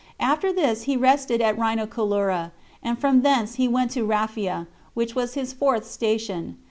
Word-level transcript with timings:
After 0.19 0.51
this 0.51 0.85
he 0.89 0.97
rested 0.97 1.41
at 1.41 1.55
Rhinocolura, 1.57 2.51
and 2.81 2.97
from 2.97 3.21
thence 3.21 3.57
he 3.61 3.67
went 3.67 3.91
to 3.91 4.03
Raphia, 4.03 4.65
which 4.95 5.13
was 5.13 5.35
his 5.35 5.53
fourth 5.53 5.85
station. 5.87 6.57